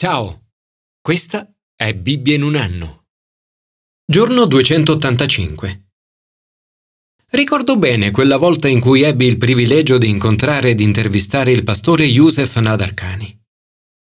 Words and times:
Ciao, 0.00 0.50
questa 1.00 1.52
è 1.74 1.92
Bibbia 1.92 2.36
in 2.36 2.44
un 2.44 2.54
anno. 2.54 3.06
Giorno 4.06 4.44
285. 4.46 5.86
Ricordo 7.30 7.76
bene 7.76 8.12
quella 8.12 8.36
volta 8.36 8.68
in 8.68 8.78
cui 8.78 9.02
ebbi 9.02 9.26
il 9.26 9.38
privilegio 9.38 9.98
di 9.98 10.08
incontrare 10.08 10.70
ed 10.70 10.78
intervistare 10.78 11.50
il 11.50 11.64
pastore 11.64 12.04
Youssef 12.04 12.58
Nadarkani. 12.58 13.40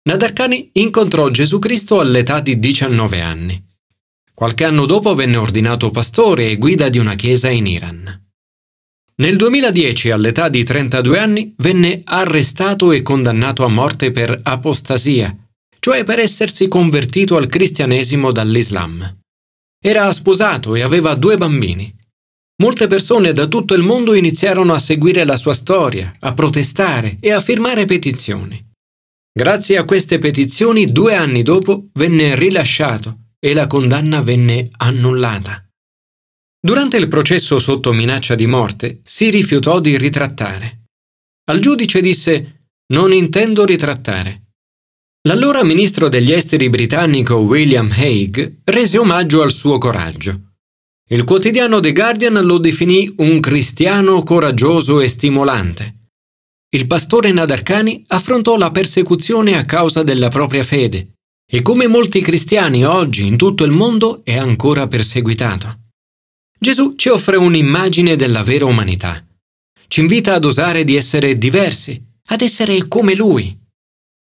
Nadarkani 0.03 0.69
incontrò 0.73 1.31
Gesù 1.31 1.57
Cristo 1.57 1.99
all'età 1.99 2.39
di 2.39 2.59
19 2.59 3.21
anni. 3.21 3.59
Qualche 4.31 4.65
anno 4.65 4.85
dopo 4.85 5.15
venne 5.15 5.37
ordinato 5.37 5.89
pastore 5.89 6.51
e 6.51 6.57
guida 6.57 6.89
di 6.89 6.99
una 6.99 7.15
chiesa 7.15 7.49
in 7.49 7.65
Iran. 7.65 8.27
Nel 9.15 9.35
2010, 9.37 10.11
all'età 10.11 10.49
di 10.49 10.63
32 10.63 11.17
anni, 11.17 11.55
venne 11.57 12.01
arrestato 12.03 12.91
e 12.91 13.01
condannato 13.01 13.65
a 13.65 13.69
morte 13.69 14.11
per 14.11 14.39
apostasia, 14.43 15.35
cioè 15.79 16.03
per 16.03 16.19
essersi 16.19 16.67
convertito 16.67 17.37
al 17.37 17.47
cristianesimo 17.47 18.31
dall'Islam. 18.31 19.17
Era 19.81 20.11
sposato 20.11 20.75
e 20.75 20.81
aveva 20.81 21.15
due 21.15 21.37
bambini. 21.37 21.95
Molte 22.61 22.87
persone 22.87 23.31
da 23.31 23.47
tutto 23.47 23.73
il 23.73 23.83
mondo 23.83 24.13
iniziarono 24.13 24.73
a 24.73 24.79
seguire 24.79 25.23
la 25.23 25.37
sua 25.37 25.53
storia, 25.53 26.13
a 26.19 26.33
protestare 26.33 27.17
e 27.21 27.31
a 27.31 27.39
firmare 27.39 27.85
petizioni. 27.85 28.67
Grazie 29.31 29.77
a 29.77 29.85
queste 29.85 30.17
petizioni, 30.17 30.91
due 30.91 31.15
anni 31.15 31.43
dopo, 31.43 31.87
venne 31.93 32.35
rilasciato 32.35 33.29
e 33.39 33.53
la 33.53 33.67
condanna 33.67 34.21
venne 34.21 34.69
annullata. 34.75 35.63
Durante 36.61 36.97
il 36.97 37.07
processo 37.07 37.57
sotto 37.57 37.93
minaccia 37.93 38.35
di 38.35 38.45
morte, 38.45 38.99
si 39.05 39.29
rifiutò 39.29 39.79
di 39.79 39.97
ritrattare. 39.97 40.87
Al 41.49 41.59
giudice 41.59 42.01
disse 42.01 42.65
Non 42.91 43.13
intendo 43.13 43.63
ritrattare. 43.63 44.48
L'allora 45.27 45.65
ministro 45.65 46.07
degli 46.07 46.31
esteri 46.31 46.69
britannico 46.69 47.35
William 47.35 47.91
Hague 47.91 48.61
rese 48.63 48.97
omaggio 48.97 49.41
al 49.41 49.51
suo 49.51 49.77
coraggio. 49.77 50.53
Il 51.09 51.25
quotidiano 51.25 51.81
The 51.81 51.91
Guardian 51.91 52.35
lo 52.45 52.57
definì 52.57 53.13
un 53.17 53.41
cristiano 53.41 54.23
coraggioso 54.23 55.01
e 55.01 55.09
stimolante. 55.09 56.11
Il 56.69 56.87
pastore 56.87 57.33
Nadarkani 57.33 58.05
affrontò 58.07 58.55
la 58.55 58.71
persecuzione 58.71 59.57
a 59.57 59.65
causa 59.65 60.03
della 60.03 60.29
propria 60.29 60.63
fede 60.63 61.15
e 61.45 61.61
come 61.63 61.87
molti 61.87 62.21
cristiani 62.21 62.85
oggi 62.85 63.27
in 63.27 63.35
tutto 63.35 63.65
il 63.65 63.71
mondo 63.71 64.21
è 64.23 64.37
ancora 64.37 64.87
perseguitato. 64.87 65.79
Gesù 66.57 66.95
ci 66.95 67.09
offre 67.09 67.35
un'immagine 67.35 68.15
della 68.15 68.43
vera 68.43 68.67
umanità. 68.67 69.21
Ci 69.85 69.99
invita 69.99 70.35
ad 70.35 70.45
osare 70.45 70.85
di 70.85 70.95
essere 70.95 71.37
diversi, 71.37 72.01
ad 72.27 72.39
essere 72.39 72.87
come 72.87 73.15
Lui 73.15 73.58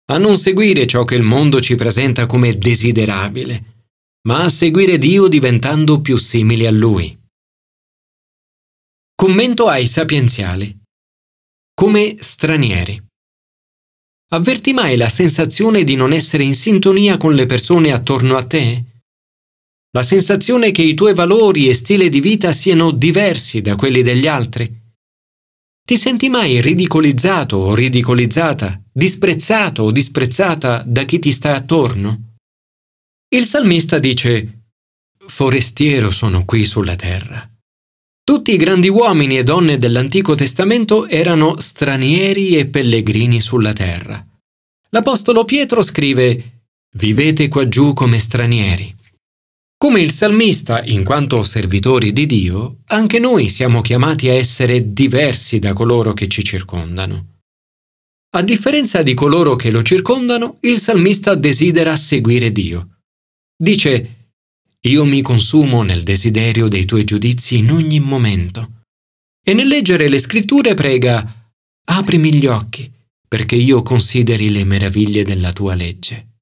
a 0.08 0.18
non 0.18 0.38
seguire 0.38 0.86
ciò 0.86 1.04
che 1.04 1.16
il 1.16 1.22
mondo 1.22 1.60
ci 1.60 1.74
presenta 1.74 2.26
come 2.26 2.56
desiderabile, 2.56 3.88
ma 4.28 4.44
a 4.44 4.48
seguire 4.48 4.98
Dio 4.98 5.26
diventando 5.26 6.00
più 6.00 6.16
simili 6.16 6.66
a 6.66 6.70
Lui. 6.70 7.16
Commento 9.14 9.66
ai 9.66 9.86
sapienziali. 9.86 10.78
Come 11.74 12.16
stranieri. 12.20 13.02
Avverti 14.28 14.72
mai 14.72 14.96
la 14.96 15.08
sensazione 15.08 15.84
di 15.84 15.94
non 15.94 16.12
essere 16.12 16.42
in 16.42 16.54
sintonia 16.54 17.16
con 17.16 17.34
le 17.34 17.46
persone 17.46 17.92
attorno 17.92 18.36
a 18.36 18.44
te? 18.44 18.84
La 19.90 20.02
sensazione 20.02 20.70
che 20.72 20.82
i 20.82 20.94
tuoi 20.94 21.14
valori 21.14 21.68
e 21.68 21.74
stile 21.74 22.08
di 22.08 22.20
vita 22.20 22.52
siano 22.52 22.90
diversi 22.90 23.60
da 23.60 23.76
quelli 23.76 24.02
degli 24.02 24.26
altri? 24.26 24.84
Ti 25.82 25.96
senti 25.96 26.28
mai 26.28 26.60
ridicolizzato 26.60 27.56
o 27.56 27.74
ridicolizzata, 27.74 28.80
disprezzato 28.96 29.82
o 29.82 29.92
disprezzata 29.92 30.82
da 30.86 31.04
chi 31.04 31.18
ti 31.18 31.30
sta 31.30 31.54
attorno? 31.54 32.36
Il 33.28 33.44
salmista 33.44 33.98
dice 33.98 34.62
Forestiero 35.26 36.10
sono 36.10 36.46
qui 36.46 36.64
sulla 36.64 36.96
terra. 36.96 37.46
Tutti 38.24 38.54
i 38.54 38.56
grandi 38.56 38.88
uomini 38.88 39.36
e 39.36 39.44
donne 39.44 39.76
dell'Antico 39.76 40.34
Testamento 40.34 41.06
erano 41.08 41.60
stranieri 41.60 42.56
e 42.56 42.66
pellegrini 42.68 43.42
sulla 43.42 43.74
terra. 43.74 44.24
L'Apostolo 44.88 45.44
Pietro 45.44 45.82
scrive 45.82 46.62
Vivete 46.96 47.48
qua 47.48 47.68
giù 47.68 47.92
come 47.92 48.18
stranieri. 48.18 48.94
Come 49.76 50.00
il 50.00 50.10
salmista, 50.10 50.82
in 50.82 51.04
quanto 51.04 51.42
servitori 51.42 52.12
di 52.14 52.24
Dio, 52.24 52.78
anche 52.86 53.18
noi 53.18 53.50
siamo 53.50 53.82
chiamati 53.82 54.30
a 54.30 54.32
essere 54.32 54.94
diversi 54.94 55.58
da 55.58 55.74
coloro 55.74 56.14
che 56.14 56.28
ci 56.28 56.42
circondano. 56.42 57.35
A 58.36 58.42
differenza 58.42 59.02
di 59.02 59.14
coloro 59.14 59.56
che 59.56 59.70
lo 59.70 59.82
circondano, 59.82 60.58
il 60.60 60.78
salmista 60.78 61.34
desidera 61.34 61.96
seguire 61.96 62.52
Dio. 62.52 62.98
Dice, 63.56 64.32
Io 64.82 65.06
mi 65.06 65.22
consumo 65.22 65.82
nel 65.82 66.02
desiderio 66.02 66.68
dei 66.68 66.84
tuoi 66.84 67.04
giudizi 67.04 67.56
in 67.56 67.70
ogni 67.70 67.98
momento. 67.98 68.82
E 69.42 69.54
nel 69.54 69.66
leggere 69.66 70.08
le 70.08 70.18
scritture 70.18 70.74
prega, 70.74 71.50
Aprimi 71.84 72.34
gli 72.34 72.44
occhi, 72.44 72.92
perché 73.26 73.54
io 73.54 73.80
consideri 73.80 74.50
le 74.50 74.64
meraviglie 74.64 75.24
della 75.24 75.54
tua 75.54 75.74
legge. 75.74 76.40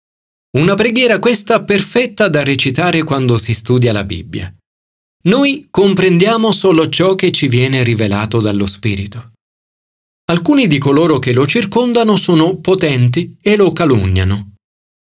Una 0.57 0.75
preghiera 0.75 1.21
questa 1.21 1.63
perfetta 1.63 2.29
da 2.29 2.43
recitare 2.43 3.05
quando 3.05 3.39
si 3.39 3.55
studia 3.55 3.93
la 3.93 4.03
Bibbia. 4.03 4.53
Noi 5.27 5.69
comprendiamo 5.71 6.51
solo 6.51 6.89
ciò 6.89 7.15
che 7.15 7.31
ci 7.31 7.47
viene 7.47 7.85
rivelato 7.85 8.41
dallo 8.41 8.67
Spirito. 8.67 9.34
Alcuni 10.35 10.67
di 10.67 10.79
coloro 10.79 11.21
che 11.21 11.33
lo 11.33 11.47
circondano 11.47 12.17
sono 12.17 12.57
potenti 12.57 13.37
e 13.41 13.55
lo 13.55 13.71
calunniano, 13.71 14.57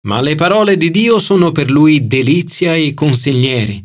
ma 0.07 0.21
le 0.21 0.35
parole 0.35 0.77
di 0.77 0.91
Dio 0.91 1.19
sono 1.19 1.51
per 1.51 1.69
lui 1.69 2.07
delizia 2.07 2.73
e 2.73 2.93
consiglieri. 2.93 3.83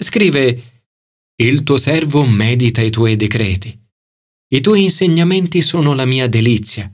Scrive, 0.00 0.84
Il 1.34 1.64
tuo 1.64 1.76
servo 1.76 2.24
medita 2.24 2.82
i 2.82 2.90
tuoi 2.90 3.16
decreti. 3.16 3.76
I 4.52 4.60
tuoi 4.60 4.84
insegnamenti 4.84 5.60
sono 5.60 5.92
la 5.92 6.04
mia 6.04 6.28
delizia. 6.28 6.88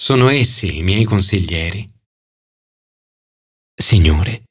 Sono 0.00 0.28
essi 0.28 0.76
i 0.76 0.84
miei 0.84 1.02
consiglieri. 1.02 1.90
Signore, 3.74 4.44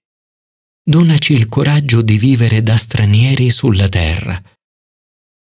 donaci 0.83 1.31
il 1.31 1.47
coraggio 1.47 2.01
di 2.01 2.17
vivere 2.17 2.61
da 2.63 2.75
stranieri 2.75 3.49
sulla 3.49 3.87
terra. 3.87 4.41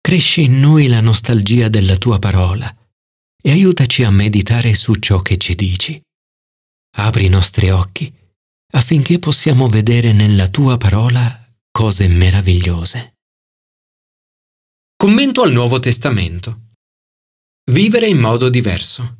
Cresci 0.01 0.41
in 0.41 0.59
noi 0.59 0.87
la 0.87 1.01
nostalgia 1.01 1.69
della 1.69 1.97
tua 1.97 2.17
parola 2.17 2.75
e 3.41 3.51
aiutaci 3.51 4.03
a 4.03 4.11
meditare 4.11 4.73
su 4.73 4.95
ciò 4.95 5.21
che 5.21 5.37
ci 5.37 5.55
dici. 5.55 6.01
Apri 6.97 7.25
i 7.25 7.29
nostri 7.29 7.69
occhi 7.69 8.13
affinché 8.73 9.19
possiamo 9.19 9.67
vedere 9.67 10.13
nella 10.13 10.47
tua 10.47 10.77
parola 10.77 11.45
cose 11.71 12.07
meravigliose. 12.07 13.15
Commento 14.95 15.41
al 15.41 15.51
Nuovo 15.51 15.79
Testamento. 15.79 16.69
Vivere 17.71 18.07
in 18.07 18.17
modo 18.17 18.49
diverso. 18.49 19.17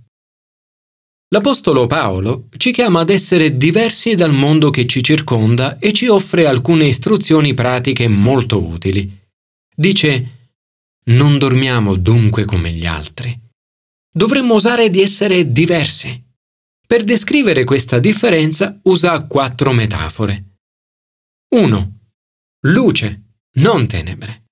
L'Apostolo 1.33 1.87
Paolo 1.87 2.49
ci 2.57 2.71
chiama 2.71 3.01
ad 3.01 3.09
essere 3.09 3.55
diversi 3.55 4.15
dal 4.15 4.33
mondo 4.33 4.69
che 4.69 4.85
ci 4.85 5.01
circonda 5.01 5.79
e 5.79 5.93
ci 5.93 6.07
offre 6.07 6.45
alcune 6.45 6.85
istruzioni 6.85 7.53
pratiche 7.53 8.07
molto 8.09 8.61
utili. 8.61 9.19
Dice, 9.73 10.49
non 11.05 11.37
dormiamo 11.37 11.95
dunque 11.95 12.43
come 12.45 12.71
gli 12.73 12.85
altri. 12.85 13.37
Dovremmo 14.13 14.55
osare 14.55 14.89
di 14.89 15.01
essere 15.01 15.51
diversi. 15.51 16.21
Per 16.85 17.03
descrivere 17.05 17.63
questa 17.63 17.99
differenza 17.99 18.77
usa 18.83 19.25
quattro 19.25 19.71
metafore. 19.71 20.57
1. 21.55 21.99
Luce, 22.67 23.23
non 23.53 23.87
tenebre. 23.87 24.43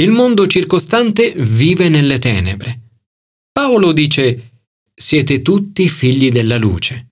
Il 0.00 0.10
mondo 0.10 0.46
circostante 0.46 1.32
vive 1.34 1.88
nelle 1.88 2.18
tenebre. 2.18 3.00
Paolo 3.50 3.92
dice, 3.92 4.64
siete 4.94 5.40
tutti 5.40 5.88
figli 5.88 6.30
della 6.30 6.58
luce. 6.58 7.08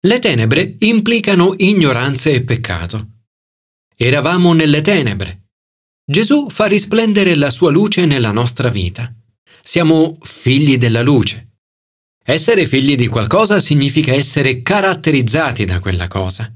Le 0.00 0.18
tenebre 0.18 0.76
implicano 0.80 1.54
ignoranza 1.56 2.30
e 2.30 2.42
peccato. 2.42 3.22
Eravamo 3.94 4.52
nelle 4.52 4.82
tenebre. 4.82 5.46
Gesù 6.04 6.48
fa 6.50 6.66
risplendere 6.66 7.34
la 7.36 7.50
sua 7.50 7.70
luce 7.70 8.04
nella 8.04 8.32
nostra 8.32 8.68
vita. 8.68 9.12
Siamo 9.62 10.18
figli 10.22 10.78
della 10.78 11.02
luce. 11.02 11.48
Essere 12.24 12.66
figli 12.66 12.94
di 12.94 13.06
qualcosa 13.06 13.58
significa 13.60 14.12
essere 14.12 14.60
caratterizzati 14.60 15.64
da 15.64 15.80
quella 15.80 16.08
cosa. 16.08 16.52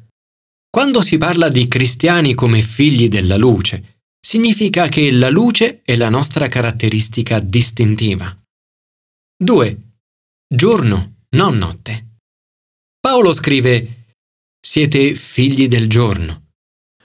Quando 0.68 1.00
si 1.02 1.18
parla 1.18 1.48
di 1.48 1.68
cristiani 1.68 2.34
come 2.34 2.62
figli 2.62 3.08
della 3.08 3.36
luce, 3.36 4.00
significa 4.18 4.88
che 4.88 5.10
la 5.10 5.30
luce 5.30 5.82
è 5.82 5.96
la 5.96 6.08
nostra 6.08 6.48
caratteristica 6.48 7.40
distintiva. 7.40 8.34
2 9.42 9.80
giorno, 10.48 11.14
non 11.30 11.56
notte. 11.56 12.16
Paolo 13.00 13.32
scrive, 13.32 14.14
siete 14.60 15.14
figli 15.14 15.66
del 15.66 15.88
giorno. 15.88 16.50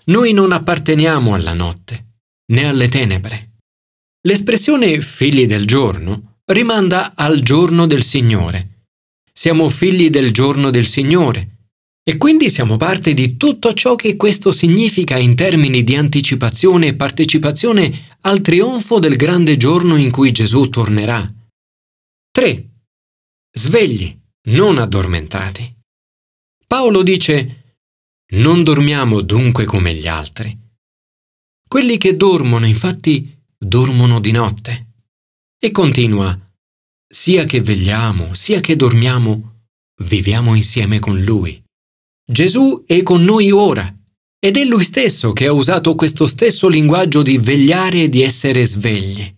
Noi 0.05 0.31
non 0.33 0.51
apparteniamo 0.51 1.33
alla 1.33 1.53
notte, 1.53 2.19
né 2.51 2.65
alle 2.65 2.88
tenebre. 2.88 3.46
L'espressione 4.22 5.00
figli 5.02 5.46
del 5.46 5.66
giorno 5.66 6.40
rimanda 6.46 7.14
al 7.16 7.40
giorno 7.40 7.86
del 7.86 8.04
Signore. 8.04 8.86
Siamo 9.31 9.69
figli 9.69 10.10
del 10.10 10.31
giorno 10.31 10.72
del 10.72 10.88
Signore. 10.88 11.58
E 12.04 12.18
quindi 12.18 12.50
siamo 12.50 12.78
parte 12.78 13.14
di 13.14 13.36
tutto 13.36 13.74
ciò 13.74 13.96
che 13.96 14.16
questo 14.16 14.52
significa 14.52 15.18
in 15.18 15.36
termini 15.36 15.84
di 15.84 15.96
anticipazione 15.96 16.88
e 16.88 16.96
partecipazione 16.96 18.08
al 18.22 18.40
trionfo 18.42 18.98
del 18.98 19.18
grande 19.18 19.58
giorno 19.58 19.98
in 19.98 20.10
cui 20.10 20.31
Gesù 20.31 20.69
tornerà. 20.69 21.30
3. 22.31 22.69
Svegli, 23.52 24.18
non 24.50 24.78
addormentati. 24.78 25.75
Paolo 26.66 27.04
dice, 27.04 27.75
non 28.36 28.64
dormiamo 28.64 29.22
dunque 29.22 29.66
come 29.66 29.94
gli 29.94 30.08
altri. 30.08 30.58
Quelli 31.68 31.98
che 31.98 32.16
dormono, 32.16 32.66
infatti, 32.66 33.37
dormono 33.57 34.19
di 34.19 34.31
notte. 34.31 34.88
E 35.59 35.71
continua, 35.71 36.38
sia 37.07 37.45
che 37.45 37.62
vegliamo, 37.62 38.33
sia 38.33 38.59
che 38.59 38.75
dormiamo, 38.75 39.65
viviamo 40.04 40.54
insieme 40.54 41.00
con 41.00 41.21
Lui. 41.21 41.62
Gesù 42.30 42.83
è 42.86 43.01
con 43.01 43.24
noi 43.24 43.51
ora 43.51 43.92
ed 44.39 44.57
è 44.57 44.65
Lui 44.65 44.83
stesso 44.83 45.33
che 45.33 45.48
ha 45.48 45.51
usato 45.51 45.95
questo 45.95 46.27
stesso 46.27 46.68
linguaggio 46.68 47.21
di 47.21 47.38
vegliare 47.38 48.04
e 48.04 48.09
di 48.09 48.21
essere 48.21 48.65
svegli. 48.65 49.36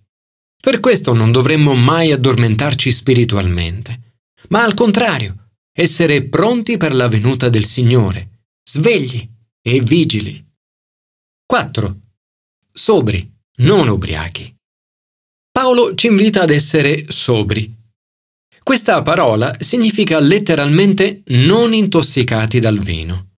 Per 0.61 0.79
questo 0.81 1.13
non 1.13 1.31
dovremmo 1.31 1.73
mai 1.75 2.11
addormentarci 2.11 2.91
spiritualmente, 2.91 4.17
ma 4.49 4.63
al 4.63 4.73
contrario, 4.73 5.51
essere 5.71 6.23
pronti 6.27 6.75
per 6.75 6.93
la 6.93 7.07
venuta 7.07 7.47
del 7.47 7.63
Signore, 7.63 8.47
svegli 8.69 9.25
e 9.61 9.79
vigili. 9.79 10.45
4. 11.45 11.99
Sobri, 12.73 13.38
non 13.59 13.87
ubriachi. 13.87 14.53
Paolo 15.51 15.95
ci 15.95 16.07
invita 16.07 16.41
ad 16.41 16.49
essere 16.49 17.05
sobri, 17.07 17.77
questa 18.69 19.01
parola 19.01 19.55
significa 19.59 20.19
letteralmente 20.19 21.23
non 21.29 21.73
intossicati 21.73 22.59
dal 22.59 22.77
vino. 22.77 23.29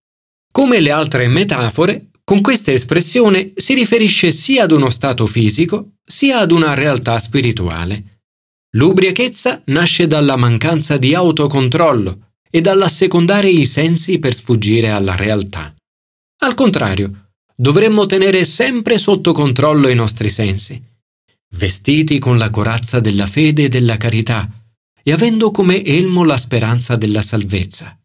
Come 0.52 0.82
le 0.82 0.92
altre 0.92 1.30
metafore, 1.30 2.10
con 2.26 2.42
questa 2.42 2.74
espressione 2.74 3.54
si 3.56 3.74
riferisce 3.74 4.32
sia 4.32 4.64
ad 4.64 4.72
uno 4.72 4.90
stato 4.90 5.26
fisico, 5.28 5.94
sia 6.04 6.40
ad 6.40 6.52
una 6.52 6.74
realtà 6.74 7.18
spirituale. 7.18 8.24
L'ubriachezza 8.76 9.62
nasce 9.68 10.06
dalla 10.06 10.36
mancanza 10.36 10.98
di 10.98 11.16
autocontrollo 11.16 12.34
e 12.50 12.60
dall'assecondare 12.60 13.48
i 13.48 13.64
sensi 13.64 14.20
per 14.20 14.34
sfuggire 14.34 14.90
alla 14.90 15.16
realtà. 15.16 15.74
Al 16.44 16.56
contrario, 16.56 17.31
dovremmo 17.62 18.08
tenere 18.08 18.44
sempre 18.44 18.98
sotto 18.98 19.34
controllo 19.34 19.88
i 19.88 19.94
nostri 19.94 20.30
sensi, 20.30 20.82
vestiti 21.56 22.18
con 22.18 22.40
la 22.40 22.50
corazza 22.50 23.00
della 23.00 23.28
fede 23.28 23.66
e 23.66 23.70
della 23.70 23.98
carità, 23.98 24.50
e 25.04 25.12
avendo 25.12 25.52
come 25.52 25.84
elmo 25.84 26.24
la 26.24 26.38
speranza 26.38 26.96
della 26.96 27.22
salvezza. 27.22 27.96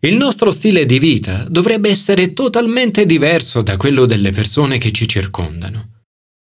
Il 0.00 0.16
nostro 0.16 0.52
stile 0.52 0.84
di 0.84 0.98
vita 0.98 1.48
dovrebbe 1.48 1.88
essere 1.88 2.34
totalmente 2.34 3.06
diverso 3.06 3.62
da 3.62 3.78
quello 3.78 4.04
delle 4.04 4.32
persone 4.32 4.76
che 4.76 4.92
ci 4.92 5.08
circondano. 5.08 6.02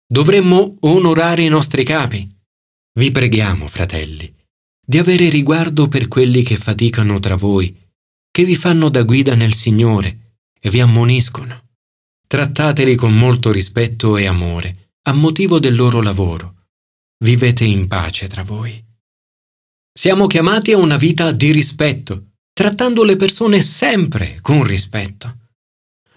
Dovremmo 0.05 0.79
onorare 0.81 1.43
i 1.43 1.49
nostri 1.49 1.85
capi. 1.85 2.29
Vi 2.93 3.13
preghiamo, 3.13 3.69
fratelli, 3.69 4.35
di 4.85 4.99
avere 4.99 5.29
riguardo 5.29 5.87
per 5.87 6.09
quelli 6.09 6.43
che 6.43 6.56
faticano 6.56 7.21
tra 7.21 7.37
voi, 7.37 7.73
che 8.33 8.45
vi 8.45 8.56
fanno 8.56 8.89
da 8.89 9.05
guida 9.05 9.37
nel 9.37 9.55
Signore 9.55 10.39
e 10.61 10.71
vi 10.71 10.81
ammoniscono. 10.81 11.69
Trattateli 12.31 12.94
con 12.94 13.12
molto 13.12 13.50
rispetto 13.50 14.17
e 14.17 14.25
amore, 14.27 14.93
a 15.09 15.12
motivo 15.12 15.59
del 15.59 15.75
loro 15.75 16.00
lavoro. 16.00 16.67
Vivete 17.25 17.65
in 17.65 17.88
pace 17.88 18.29
tra 18.29 18.44
voi. 18.44 18.81
Siamo 19.93 20.29
chiamati 20.29 20.71
a 20.71 20.77
una 20.77 20.97
vita 20.97 21.32
di 21.32 21.50
rispetto, 21.50 22.35
trattando 22.53 23.03
le 23.03 23.17
persone 23.17 23.61
sempre 23.61 24.38
con 24.43 24.62
rispetto. 24.62 25.49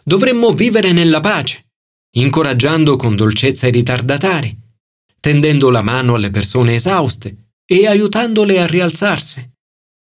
Dovremmo 0.04 0.52
vivere 0.52 0.92
nella 0.92 1.20
pace, 1.20 1.72
incoraggiando 2.12 2.96
con 2.96 3.16
dolcezza 3.16 3.66
i 3.66 3.72
ritardatari, 3.72 4.56
tendendo 5.20 5.72
la 5.72 5.82
mano 5.82 6.14
alle 6.14 6.30
persone 6.30 6.76
esauste 6.76 7.54
e 7.66 7.88
aiutandole 7.88 8.62
a 8.62 8.68
rialzarsi. 8.68 9.52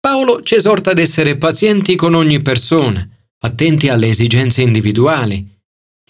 Paolo 0.00 0.42
ci 0.44 0.54
esorta 0.54 0.92
ad 0.92 0.98
essere 0.98 1.36
pazienti 1.36 1.94
con 1.94 2.14
ogni 2.14 2.40
persona, 2.40 3.06
attenti 3.40 3.90
alle 3.90 4.08
esigenze 4.08 4.62
individuali 4.62 5.58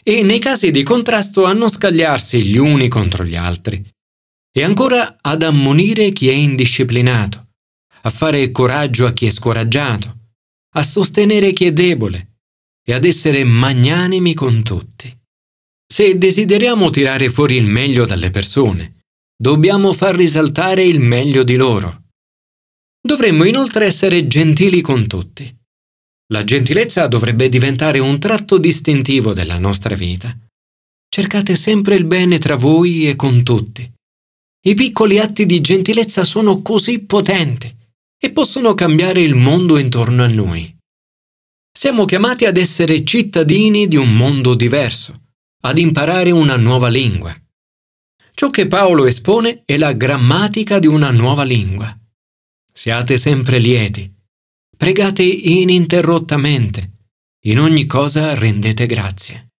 e 0.02 0.22
nei 0.22 0.38
casi 0.38 0.70
di 0.70 0.82
contrasto 0.82 1.44
a 1.44 1.52
non 1.52 1.70
scagliarsi 1.70 2.42
gli 2.42 2.56
uni 2.56 2.88
contro 2.88 3.24
gli 3.24 3.36
altri, 3.36 3.82
e 4.52 4.62
ancora 4.62 5.18
ad 5.20 5.42
ammonire 5.42 6.10
chi 6.10 6.28
è 6.28 6.32
indisciplinato, 6.32 7.48
a 8.02 8.10
fare 8.10 8.50
coraggio 8.50 9.06
a 9.06 9.12
chi 9.12 9.26
è 9.26 9.30
scoraggiato, 9.30 10.16
a 10.74 10.82
sostenere 10.82 11.52
chi 11.52 11.66
è 11.66 11.72
debole 11.72 12.38
e 12.84 12.92
ad 12.92 13.04
essere 13.04 13.44
magnanimi 13.44 14.34
con 14.34 14.62
tutti. 14.62 15.14
Se 15.86 16.16
desideriamo 16.16 16.90
tirare 16.90 17.30
fuori 17.30 17.56
il 17.56 17.66
meglio 17.66 18.06
dalle 18.06 18.30
persone, 18.30 19.02
dobbiamo 19.36 19.92
far 19.92 20.14
risaltare 20.14 20.84
il 20.84 21.00
meglio 21.00 21.42
di 21.42 21.56
loro. 21.56 22.04
Dovremmo 23.00 23.44
inoltre 23.44 23.86
essere 23.86 24.26
gentili 24.26 24.80
con 24.80 25.06
tutti. 25.06 25.59
La 26.32 26.44
gentilezza 26.44 27.08
dovrebbe 27.08 27.48
diventare 27.48 27.98
un 27.98 28.20
tratto 28.20 28.56
distintivo 28.58 29.32
della 29.32 29.58
nostra 29.58 29.96
vita. 29.96 30.36
Cercate 31.08 31.56
sempre 31.56 31.96
il 31.96 32.04
bene 32.04 32.38
tra 32.38 32.54
voi 32.54 33.08
e 33.08 33.16
con 33.16 33.42
tutti. 33.42 33.90
I 34.62 34.74
piccoli 34.74 35.18
atti 35.18 35.44
di 35.44 35.60
gentilezza 35.60 36.22
sono 36.22 36.62
così 36.62 37.00
potenti 37.00 37.74
e 38.16 38.30
possono 38.30 38.74
cambiare 38.74 39.22
il 39.22 39.34
mondo 39.34 39.76
intorno 39.76 40.22
a 40.22 40.28
noi. 40.28 40.72
Siamo 41.72 42.04
chiamati 42.04 42.44
ad 42.44 42.58
essere 42.58 43.02
cittadini 43.04 43.88
di 43.88 43.96
un 43.96 44.14
mondo 44.14 44.54
diverso, 44.54 45.22
ad 45.62 45.78
imparare 45.78 46.30
una 46.30 46.56
nuova 46.56 46.88
lingua. 46.88 47.34
Ciò 48.34 48.50
che 48.50 48.68
Paolo 48.68 49.06
espone 49.06 49.62
è 49.64 49.76
la 49.76 49.92
grammatica 49.92 50.78
di 50.78 50.86
una 50.86 51.10
nuova 51.10 51.42
lingua. 51.42 51.92
Siate 52.72 53.18
sempre 53.18 53.58
lieti, 53.58 54.12
pregate 54.80 55.22
ininterrottamente, 55.22 56.92
in 57.44 57.60
ogni 57.60 57.84
cosa 57.84 58.34
rendete 58.34 58.86
grazie. 58.86 59.50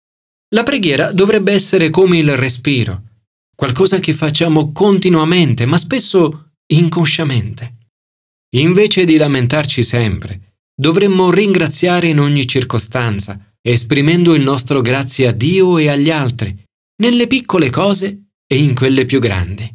La 0.55 0.62
preghiera 0.62 1.12
dovrebbe 1.12 1.52
essere 1.52 1.90
come 1.90 2.17
il 2.17 2.34
respiro, 2.38 3.02
qualcosa 3.55 3.99
che 3.99 4.14
facciamo 4.14 4.72
continuamente, 4.72 5.67
ma 5.67 5.76
spesso 5.76 6.52
inconsciamente. 6.72 7.90
Invece 8.56 9.05
di 9.05 9.19
lamentarci 9.19 9.82
sempre, 9.82 10.55
dovremmo 10.75 11.31
ringraziare 11.31 12.06
in 12.06 12.19
ogni 12.19 12.46
circostanza, 12.49 13.53
esprimendo 13.60 14.34
il 14.34 14.43
nostro 14.43 14.81
grazie 14.81 15.27
a 15.27 15.32
Dio 15.32 15.77
e 15.77 15.91
agli 15.91 16.10
altri, 16.10 16.65
nelle 17.03 17.27
piccole 17.27 17.69
cose 17.69 18.31
e 18.46 18.56
in 18.56 18.74
quelle 18.74 19.05
più 19.05 19.20
grandi. 19.20 19.70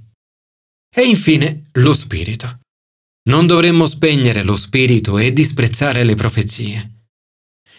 E 0.92 1.04
infine 1.04 1.70
lo 1.74 1.94
Spirito. 1.94 2.62
Non 3.28 3.48
dovremmo 3.48 3.88
spegnere 3.88 4.44
lo 4.44 4.56
Spirito 4.56 5.18
e 5.18 5.34
disprezzare 5.34 6.04
le 6.04 6.16
profezie. 6.16 7.08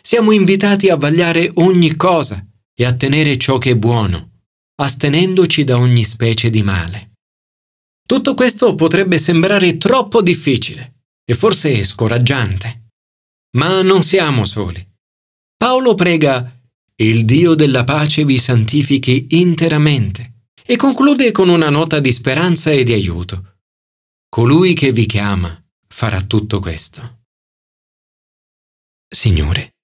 Siamo 0.03 0.33
invitati 0.33 0.89
a 0.89 0.97
vagliare 0.97 1.51
ogni 1.55 1.95
cosa 1.97 2.45
e 2.75 2.85
a 2.85 2.93
tenere 2.93 3.39
ciò 3.39 3.59
che 3.59 3.71
è 3.71 3.77
buono, 3.77 4.43
astenendoci 4.77 5.65
da 5.65 5.79
ogni 5.79 6.05
specie 6.05 6.51
di 6.51 6.63
male. 6.63 7.13
Tutto 8.07 8.35
questo 8.35 8.75
potrebbe 8.75 9.19
sembrare 9.19 9.79
troppo 9.79 10.21
difficile 10.21 11.03
e 11.25 11.35
forse 11.35 11.83
scoraggiante. 11.83 12.89
Ma 13.57 13.83
non 13.83 14.03
siamo 14.03 14.45
soli. 14.45 14.85
Paolo 15.57 15.95
prega 15.95 16.57
il 16.97 17.25
Dio 17.25 17.55
della 17.55 17.85
pace 17.85 18.25
vi 18.25 18.39
santifichi 18.39 19.27
interamente 19.31 20.49
e 20.65 20.77
conclude 20.77 21.31
con 21.31 21.49
una 21.49 21.71
nota 21.71 22.01
di 22.01 22.11
speranza 22.11 22.71
e 22.71 22.85
di 22.85 22.93
aiuto. 22.93 23.56
Colui 24.37 24.75
che 24.75 24.93
vi 24.93 25.07
chiama 25.07 25.49
farà 25.89 26.21
tutto 26.21 26.61
questo. 26.61 27.23
Signore, 29.09 29.77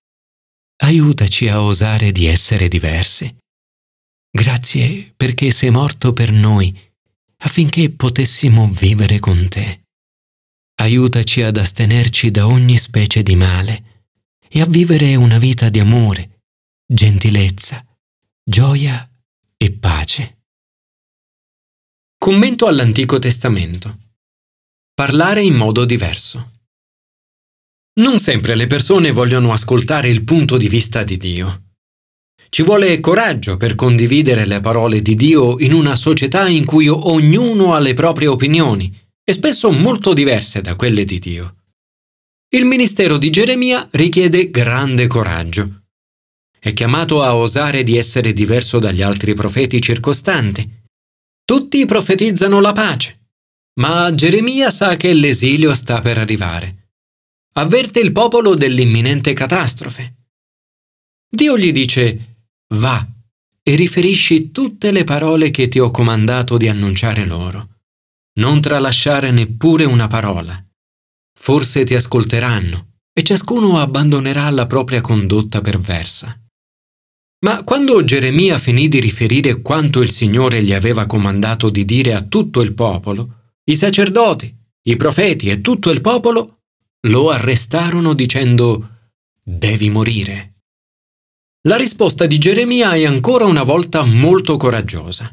aiutaci 0.82 1.49
a 1.49 1.62
osare 1.62 2.12
di 2.12 2.26
essere 2.26 2.68
diversi. 2.68 3.35
Grazie 4.30 5.11
perché 5.16 5.50
sei 5.52 5.71
morto 5.71 6.12
per 6.12 6.32
noi 6.32 6.78
affinché 7.38 7.88
potessimo 7.92 8.68
vivere 8.68 9.21
con 9.21 9.49
te. 9.49 9.85
Aiutaci 10.82 11.40
ad 11.40 11.56
astenerci 11.56 12.30
da 12.30 12.47
ogni 12.47 12.76
specie 12.76 13.23
di 13.23 13.37
male 13.37 14.04
e 14.50 14.61
a 14.61 14.66
vivere 14.66 15.16
una 15.16 15.38
vita 15.38 15.71
di 15.71 15.78
amore, 15.78 16.42
gentilezza, 16.87 17.82
gioia 18.44 19.11
e 19.56 19.73
pace. 19.73 20.42
Commento 22.18 22.66
all'Antico 22.66 23.18
Testamento. 23.18 24.11
Parlare 25.02 25.42
in 25.42 25.54
modo 25.54 25.85
diverso. 25.85 26.52
Non 27.94 28.21
sempre 28.21 28.54
le 28.54 28.68
persone 28.68 29.11
vogliono 29.11 29.52
ascoltare 29.52 30.09
il 30.09 30.23
punto 30.23 30.56
di 30.56 30.68
vista 30.68 31.02
di 31.02 31.16
Dio. 31.16 31.73
Ci 32.49 32.62
vuole 32.62 33.00
coraggio 33.00 33.56
per 33.56 33.75
condividere 33.75 34.47
le 34.47 34.61
parole 34.61 35.02
di 35.02 35.16
Dio 35.16 35.59
in 35.59 35.73
una 35.73 35.97
società 35.97 36.47
in 36.47 36.64
cui 36.64 36.87
ognuno 36.87 37.75
ha 37.75 37.80
le 37.80 37.94
proprie 37.94 38.28
opinioni 38.28 38.97
e 39.25 39.32
spesso 39.32 39.73
molto 39.73 40.12
diverse 40.12 40.61
da 40.61 40.76
quelle 40.76 41.04
di 41.04 41.18
Dio. 41.18 41.56
Il 42.50 42.64
ministero 42.64 43.18
di 43.18 43.28
Geremia 43.30 43.88
richiede 43.90 44.50
grande 44.50 45.09
coraggio. 45.09 45.82
È 46.56 46.73
chiamato 46.73 47.25
a 47.25 47.35
osare 47.35 47.82
di 47.82 47.97
essere 47.97 48.32
diverso 48.32 48.78
dagli 48.78 49.02
altri 49.02 49.35
profeti 49.35 49.80
circostanti. 49.80 50.85
Tutti 51.44 51.85
profetizzano 51.87 52.61
la 52.61 52.71
pace, 52.71 53.21
ma 53.80 54.14
Geremia 54.14 54.70
sa 54.70 54.96
che 54.96 55.12
l'esilio 55.12 55.74
sta 55.74 56.00
per 56.00 56.18
arrivare. 56.18 56.90
Avverte 57.54 58.00
il 58.00 58.12
popolo 58.12 58.54
dell'imminente 58.54 59.32
catastrofe. 59.32 60.14
Dio 61.28 61.58
gli 61.58 61.72
dice, 61.72 62.44
va 62.74 63.06
e 63.62 63.74
riferisci 63.74 64.50
tutte 64.50 64.90
le 64.90 65.04
parole 65.04 65.50
che 65.50 65.68
ti 65.68 65.78
ho 65.78 65.90
comandato 65.90 66.56
di 66.56 66.68
annunciare 66.68 67.24
loro. 67.24 67.68
Non 68.40 68.60
tralasciare 68.60 69.30
neppure 69.30 69.84
una 69.84 70.08
parola 70.08 70.64
forse 71.42 71.82
ti 71.82 71.96
ascolteranno 71.96 72.98
e 73.12 73.24
ciascuno 73.24 73.80
abbandonerà 73.80 74.48
la 74.50 74.68
propria 74.68 75.00
condotta 75.00 75.60
perversa. 75.60 76.40
Ma 77.44 77.64
quando 77.64 78.04
Geremia 78.04 78.58
finì 78.58 78.86
di 78.86 79.00
riferire 79.00 79.60
quanto 79.60 80.02
il 80.02 80.12
Signore 80.12 80.62
gli 80.62 80.72
aveva 80.72 81.06
comandato 81.06 81.68
di 81.68 81.84
dire 81.84 82.14
a 82.14 82.22
tutto 82.22 82.60
il 82.60 82.74
popolo, 82.74 83.41
i 83.64 83.76
sacerdoti, 83.76 84.54
i 84.85 84.97
profeti 84.97 85.49
e 85.49 85.61
tutto 85.61 85.90
il 85.90 86.00
popolo 86.00 86.62
lo 87.09 87.31
arrestarono 87.31 88.14
dicendo 88.14 88.88
devi 89.42 89.90
morire. 89.90 90.54
La 91.69 91.76
risposta 91.76 92.26
di 92.26 92.38
Geremia 92.38 92.95
è 92.95 93.04
ancora 93.04 93.45
una 93.45 93.62
volta 93.62 94.04
molto 94.04 94.57
coraggiosa. 94.57 95.33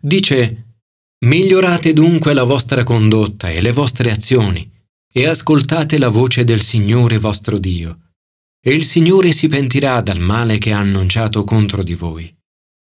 Dice, 0.00 0.78
migliorate 1.24 1.92
dunque 1.92 2.34
la 2.34 2.42
vostra 2.42 2.82
condotta 2.82 3.50
e 3.50 3.60
le 3.60 3.72
vostre 3.72 4.10
azioni 4.10 4.68
e 5.12 5.26
ascoltate 5.26 5.98
la 5.98 6.08
voce 6.08 6.44
del 6.44 6.60
Signore 6.60 7.18
vostro 7.18 7.58
Dio, 7.58 8.12
e 8.60 8.74
il 8.74 8.84
Signore 8.84 9.32
si 9.32 9.46
pentirà 9.46 10.00
dal 10.02 10.20
male 10.20 10.58
che 10.58 10.72
ha 10.72 10.78
annunciato 10.78 11.44
contro 11.44 11.82
di 11.82 11.94
voi. 11.94 12.36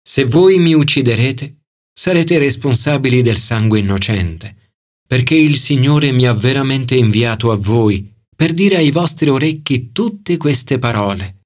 Se 0.01 0.23
voi 0.23 0.57
mi 0.57 0.73
ucciderete, 0.73 1.56
sarete 1.99 2.37
responsabili 2.37 3.23
del 3.23 3.37
sangue 3.37 3.79
innocente, 3.79 4.71
perché 5.07 5.33
il 5.33 5.57
Signore 5.57 6.11
mi 6.11 6.27
ha 6.27 6.33
veramente 6.33 6.95
inviato 6.95 7.51
a 7.51 7.55
voi 7.55 8.13
per 8.35 8.53
dire 8.53 8.75
ai 8.75 8.91
vostri 8.91 9.29
orecchi 9.29 9.91
tutte 9.91 10.37
queste 10.37 10.77
parole. 10.77 11.39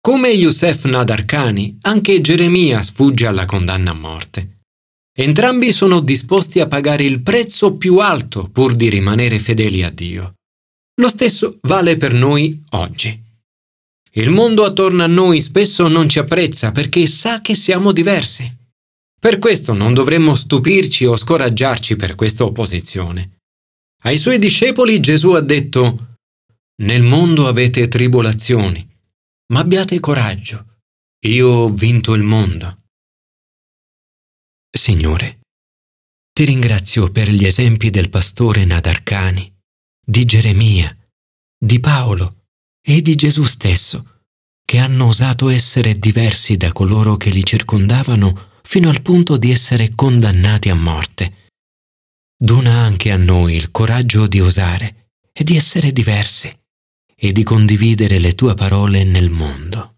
Come 0.00 0.28
Youssef 0.28 0.84
Nadarkani, 0.84 1.78
anche 1.80 2.20
Geremia 2.20 2.80
sfugge 2.80 3.26
alla 3.26 3.44
condanna 3.44 3.90
a 3.90 3.94
morte. 3.94 4.60
Entrambi 5.12 5.72
sono 5.72 5.98
disposti 5.98 6.60
a 6.60 6.68
pagare 6.68 7.02
il 7.02 7.20
prezzo 7.20 7.76
più 7.76 7.98
alto 7.98 8.48
pur 8.48 8.76
di 8.76 8.88
rimanere 8.88 9.40
fedeli 9.40 9.82
a 9.82 9.90
Dio. 9.90 10.34
Lo 11.00 11.08
stesso 11.08 11.58
vale 11.62 11.96
per 11.96 12.12
noi 12.12 12.62
oggi. 12.70 13.20
Il 14.12 14.30
mondo 14.30 14.64
attorno 14.64 15.02
a 15.02 15.08
noi 15.08 15.40
spesso 15.40 15.88
non 15.88 16.08
ci 16.08 16.20
apprezza 16.20 16.70
perché 16.70 17.04
sa 17.08 17.40
che 17.40 17.56
siamo 17.56 17.90
diversi. 17.90 18.55
Per 19.18 19.38
questo 19.38 19.72
non 19.72 19.94
dovremmo 19.94 20.34
stupirci 20.34 21.04
o 21.04 21.16
scoraggiarci 21.16 21.96
per 21.96 22.14
questa 22.14 22.44
opposizione. 22.44 23.38
Ai 24.04 24.18
suoi 24.18 24.38
discepoli 24.38 25.00
Gesù 25.00 25.30
ha 25.30 25.40
detto, 25.40 26.18
Nel 26.82 27.02
mondo 27.02 27.48
avete 27.48 27.88
tribolazioni, 27.88 28.86
ma 29.52 29.60
abbiate 29.60 29.98
coraggio. 29.98 30.80
Io 31.26 31.48
ho 31.48 31.68
vinto 31.70 32.12
il 32.14 32.22
mondo. 32.22 32.82
Signore, 34.70 35.40
ti 36.32 36.44
ringrazio 36.44 37.10
per 37.10 37.30
gli 37.30 37.46
esempi 37.46 37.88
del 37.88 38.10
pastore 38.10 38.66
Nadarcani, 38.66 39.50
di 40.04 40.24
Geremia, 40.26 40.94
di 41.58 41.80
Paolo 41.80 42.44
e 42.86 43.00
di 43.00 43.14
Gesù 43.14 43.42
stesso, 43.44 44.20
che 44.64 44.78
hanno 44.78 45.06
osato 45.06 45.48
essere 45.48 45.98
diversi 45.98 46.58
da 46.58 46.72
coloro 46.72 47.16
che 47.16 47.30
li 47.30 47.42
circondavano 47.42 48.55
fino 48.66 48.90
al 48.90 49.00
punto 49.00 49.36
di 49.36 49.52
essere 49.52 49.92
condannati 49.94 50.68
a 50.70 50.74
morte. 50.74 51.52
Dona 52.36 52.72
anche 52.72 53.12
a 53.12 53.16
noi 53.16 53.54
il 53.54 53.70
coraggio 53.70 54.26
di 54.26 54.40
osare 54.40 55.12
e 55.32 55.44
di 55.44 55.56
essere 55.56 55.92
diversi 55.92 56.52
e 57.14 57.32
di 57.32 57.44
condividere 57.44 58.18
le 58.18 58.34
tue 58.34 58.54
parole 58.54 59.04
nel 59.04 59.30
mondo. 59.30 59.95